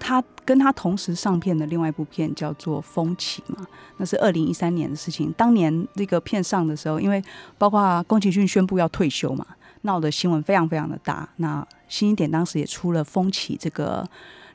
[0.00, 3.66] 他跟他同时上片的另外一部片叫做《风起》嘛，
[3.98, 5.30] 那是二零一三年的事情。
[5.36, 7.22] 当年那个片上的时候，因为
[7.58, 9.46] 包括宫崎骏宣布要退休嘛，
[9.82, 11.28] 闹的新闻非常非常的大。
[11.36, 14.08] 那新一点当时也出了《风起》这个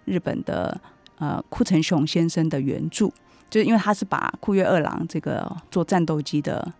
[0.05, 0.75] 日本的
[1.19, 3.11] 呃库城雄先生的原著，
[3.51, 6.73] 就是因为他是把库月二郎这个做战斗机的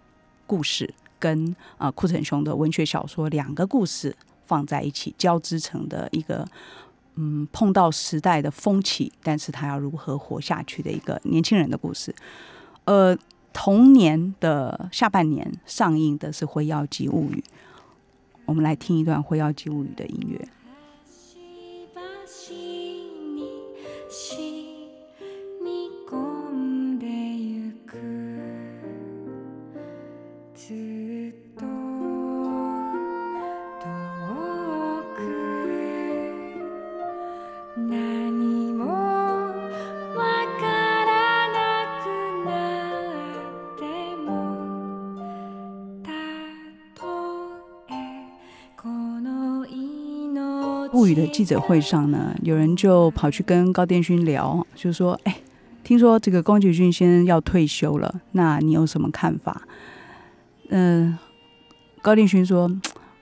[0.47, 0.91] 故事。
[1.20, 4.15] 跟啊库城雄的文学小说两个故事
[4.45, 6.47] 放在一起交织成的一个
[7.15, 12.13] 嗯碰到时代的风起，但是他要如何活下去的一个年轻人的故事。
[12.86, 13.18] 呃，
[13.51, 17.43] 同年的下半年上映的是《辉耀姬物语》，
[18.45, 20.47] 我们来听一段《辉耀姬物语》的音乐。
[51.13, 55.37] 的记者会上呢，有人就跑去跟高殿勋聊，就说：“哎，
[55.83, 59.61] 听说这个宫崎骏先生要退休了，那你有什么看法？”
[60.69, 61.17] 嗯，
[62.01, 62.69] 高殿勋说：“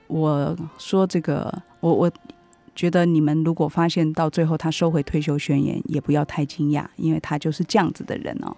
[0.08, 2.12] 我说这个，我我
[2.76, 8.56] 觉得你们如果发现到最后他收回退休宣言，也不要太惊讶，因为他就是这样子的人哦，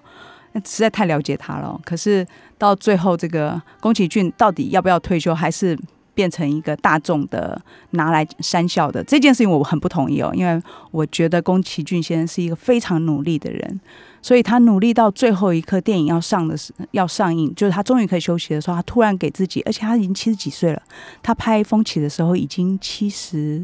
[0.53, 1.79] 那实在太了解他了。
[1.83, 2.25] 可是
[2.57, 5.77] 到最后，这个宫崎骏到底要不要退休，还是？”
[6.17, 7.61] 变成一个大众的
[7.91, 10.59] 拿来讪笑的这件事情，我很不同意哦，因为
[10.89, 13.79] 我觉得宫崎骏先生是一个非常努力的人，
[14.19, 20.81] 所以他努力到最后一刻，电影要上的时要上映，就是他终于可以休息的时候，他突然给自己，而且他已经七十几岁了，
[21.21, 23.63] 他拍《风起》的时候已经七十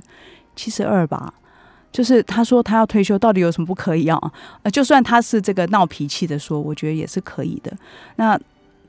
[0.55, 1.33] 七十二吧，
[1.91, 4.19] 就是他说他要退休，到底有什么不可以啊？
[4.61, 7.75] 呃， 就算他是这个闹脾气的说，我觉得也是可以的。
[8.17, 8.39] 那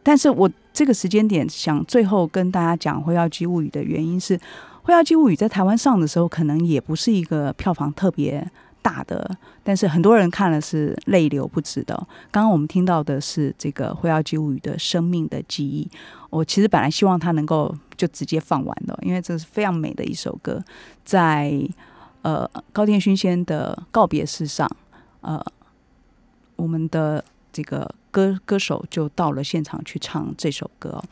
[0.05, 4.37] 但是我这个时间点想最后跟大家讲《辉耀姬物语》的原因是，
[4.83, 8.47] 《辉耀姬物语》在台湾上的时候，可能也不是一个票房特别
[8.83, 9.29] 大的，
[9.63, 11.97] 但是很多人看了是泪流不止的。
[12.31, 15.89] 刚刚我们听到的是这个《辉耀姬物语》的生命的记忆，
[16.29, 20.63] 我其实本来希望它能够就直接放完的，因为这是非常美的一首歌，
[21.03, 21.67] 在
[22.21, 24.71] 呃高天勋先的告别式上，
[25.23, 25.43] 呃，
[26.57, 27.91] 我们的这个。
[28.15, 31.03] 歌歌手就到了现场去唱这首歌，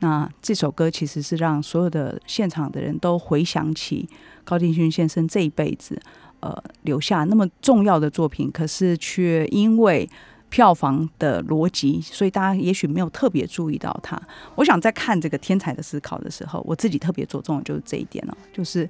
[0.00, 4.06] 那这首歌其实是让所有的现场的人都回想起
[4.44, 5.98] 高定勋先生这一辈子，
[6.40, 10.06] 呃，留下那么重要的作品，可是却因为
[10.50, 14.20] 票房的逻辑，所以大家也许没有特别注意到他。
[14.56, 18.86] 我想在看这个《天才的思考》的时候，我自己特别着重的就是这一点了，就是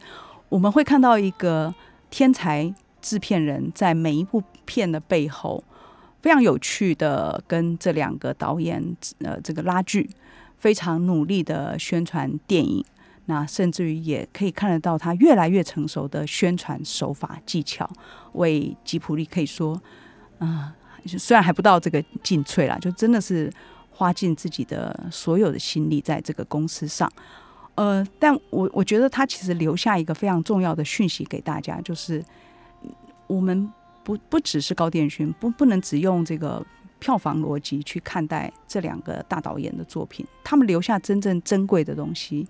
[0.49, 1.73] 我们会看到一个
[2.11, 5.63] 天才制片人在每一部片的背后。
[6.21, 10.09] 非常有趣的，跟这两个导演呃，这个拉锯，
[10.59, 12.85] 非常努力的宣传电影，
[13.25, 17.89] 那甚至于也可以看得到他越来越成熟的宣传手法技巧，
[18.35, 19.81] 为吉普力可以说，
[20.39, 20.75] 啊，
[21.07, 23.51] 虽然还不到这个尽瘁啦，就真的是
[23.91, 27.11] 花尽自己的所有的心力在这个公司上，
[27.77, 32.23] 呃，但我我觉得他其实留下一个非常重要的讯息给大家，就是
[33.27, 33.73] 我们。
[34.03, 36.65] 不不只是高电勋，不不能只用这个
[36.99, 40.27] 票房逻辑去看待这两个大导演的作品。
[40.45, 42.47] 他们留下真正珍贵的东西，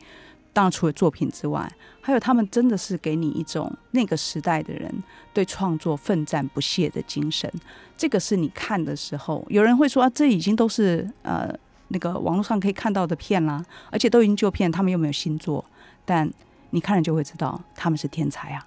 [0.53, 1.70] 当然除了作品之外，
[2.01, 4.92] 还有他们真的是给你一种那个时代的人
[5.32, 7.53] 对创作奋战不懈的精神。
[7.96, 11.55] 这个是你看的时候，有人会说啊，这已经都是呃
[11.88, 15.64] 那个网络上可以看到的片啦，而且都已经旧片，他们又没有新作，
[16.05, 16.28] 但
[16.70, 18.66] 你看了就会知道他们是天才啊。